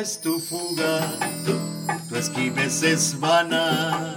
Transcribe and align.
Es 0.00 0.20
tu 0.20 0.38
fuga, 0.38 1.00
tu 2.08 2.14
esquives 2.14 2.84
es 2.84 3.18
vana. 3.18 4.14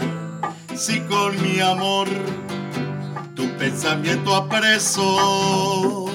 Si 0.75 0.99
con 1.01 1.41
mi 1.41 1.59
amor 1.59 2.07
tu 3.35 3.49
pensamiento 3.57 4.35
apreso, 4.35 6.05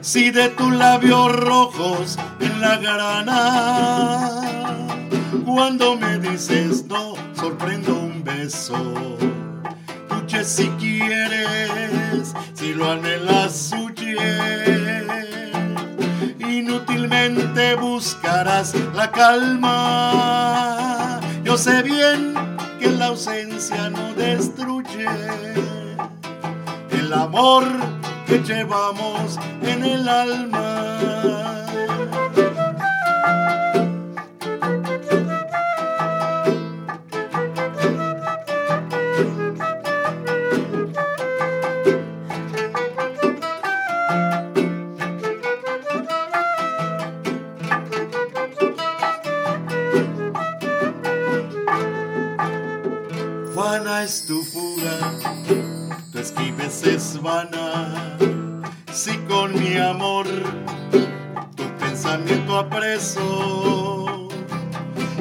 si 0.00 0.30
de 0.30 0.48
tus 0.48 0.72
labios 0.72 1.30
rojos 1.36 2.18
en 2.40 2.58
la 2.62 2.78
grana, 2.78 4.40
cuando 5.44 5.96
me 5.96 6.18
dices 6.18 6.86
no, 6.86 7.16
sorprendo 7.34 7.94
un 7.94 8.24
beso. 8.24 9.18
Escuche 10.08 10.42
si 10.42 10.68
quieres, 10.78 12.32
si 12.54 12.72
lo 12.72 12.90
anhelas, 12.90 13.74
huye 13.78 15.19
buscarás 18.00 18.74
la 18.94 19.10
calma. 19.10 20.40
Yo 21.44 21.56
sé 21.56 21.82
bien 21.82 22.34
que 22.78 22.90
la 22.90 23.06
ausencia 23.06 23.90
no 23.90 24.14
destruye 24.14 25.06
el 26.90 27.12
amor 27.12 27.64
que 28.26 28.38
llevamos 28.38 29.38
en 29.62 29.84
el 29.84 30.08
alma. 30.08 31.66
Tu 54.10 54.42
fuga, 54.42 54.98
tu 56.10 56.18
esquives 56.18 56.82
es 56.82 57.22
vana. 57.22 58.16
Si 58.92 59.16
con 59.28 59.54
mi 59.54 59.76
amor 59.76 60.26
tu 61.54 61.62
pensamiento 61.78 62.58
apreso, 62.58 64.28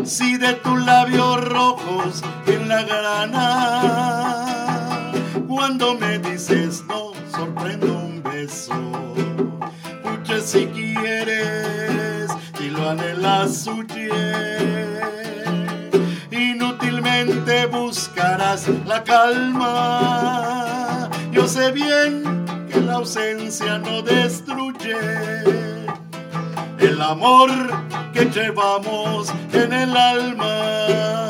si 0.04 0.38
de 0.38 0.54
tus 0.54 0.84
labios 0.84 1.46
rojos 1.46 2.24
en 2.48 2.68
la 2.68 2.82
grana, 2.82 3.92
cuando 5.48 5.94
me 5.94 6.18
dices 6.18 6.84
no, 6.88 7.12
sorprendo 7.32 7.94
un 7.94 8.24
beso. 8.24 8.74
Puche 10.02 10.42
si 10.42 10.66
quieres, 10.66 12.32
y 12.60 12.70
lo 12.72 12.90
anhelas, 12.90 13.68
huye 13.68 14.90
buscarás 17.68 18.68
la 18.86 19.04
calma. 19.04 20.40
Yo 21.32 21.48
sé 21.48 21.72
bien 21.72 22.46
que 22.70 22.80
la 22.82 22.94
ausencia 22.96 23.78
no 23.78 24.02
destruye 24.02 24.96
el 26.80 27.02
amor 27.02 27.50
que 28.14 28.26
llevamos 28.26 29.34
en 29.54 29.74
el 29.74 29.96
alma. 29.96 31.29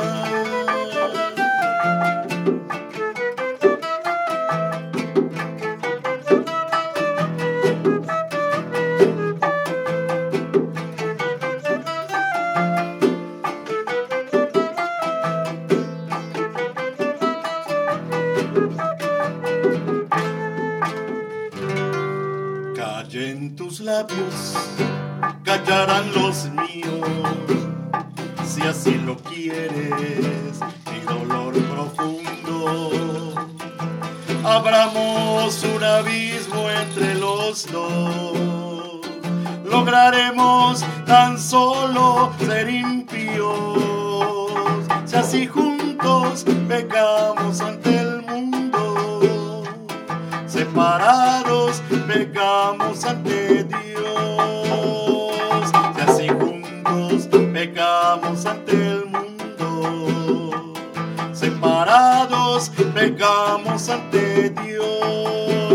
Callen 22.79 23.57
tus 23.57 23.81
labios, 23.81 24.55
callarán 25.43 26.13
los 26.13 26.49
míos, 26.51 27.09
si 28.45 28.61
así 28.61 28.93
lo 29.05 29.17
quieres, 29.17 30.61
mi 30.89 30.99
dolor 31.05 31.53
profundo. 31.73 33.35
Abramos 34.45 35.61
un 35.65 35.83
abismo 35.83 36.69
entre 36.69 37.15
los 37.15 37.69
dos, 37.69 39.01
lograremos 39.65 40.85
tan 41.05 41.37
solo 41.37 42.31
ser 42.39 42.69
impíos, 42.69 43.77
si 45.03 45.17
así 45.17 45.47
juntos 45.47 46.45
pecamos 46.69 47.59
ante 47.59 47.99
el 47.99 48.21
mundo 48.21 49.65
separados 50.47 51.48
pecamos 51.97 53.05
ante 53.05 53.63
Dios. 53.63 53.79
Y 55.97 56.01
así 56.01 56.27
juntos 56.27 57.27
pecamos 57.53 58.45
ante 58.45 58.73
el 58.73 59.05
mundo. 59.05 60.73
Separados 61.33 62.71
pecamos 62.93 63.89
ante 63.89 64.49
Dios. 64.49 65.68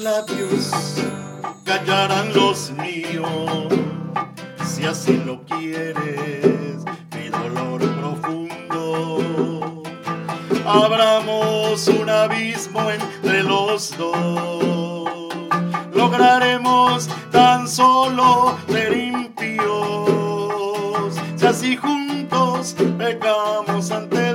Labios, 0.00 0.70
callarán 1.64 2.32
los 2.32 2.70
míos, 2.70 3.68
si 4.64 4.86
así 4.86 5.22
lo 5.26 5.44
quieres, 5.44 6.84
mi 7.14 7.28
dolor 7.28 7.80
profundo. 8.00 9.82
Abramos 10.66 11.86
un 11.88 12.08
abismo 12.08 12.90
entre 12.90 13.42
los 13.42 13.96
dos, 13.98 15.34
lograremos 15.92 17.10
tan 17.30 17.68
solo 17.68 18.56
ser 18.68 18.96
impíos, 18.96 19.60
si 21.36 21.46
así 21.46 21.76
juntos 21.76 22.74
pecamos 22.96 23.90
ante 23.90 24.29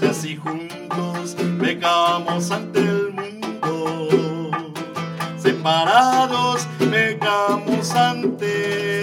Si 0.00 0.06
así 0.06 0.36
juntos 0.36 1.36
pecamos 1.60 2.50
ante 2.50 2.80
el 2.80 3.12
mundo. 3.12 4.50
Separados 5.38 6.66
pecamos 6.78 7.94
ante. 7.94 8.97